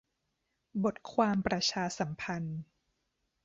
[0.83, 2.59] -บทความประชาสัมพันธ์